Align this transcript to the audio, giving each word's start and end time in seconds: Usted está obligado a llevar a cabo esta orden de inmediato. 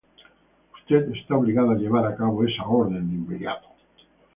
Usted 0.79 1.11
está 1.15 1.35
obligado 1.35 1.69
a 1.69 1.75
llevar 1.77 2.07
a 2.07 2.15
cabo 2.15 2.43
esta 2.43 2.65
orden 2.67 3.07
de 3.07 3.15
inmediato. 3.17 3.67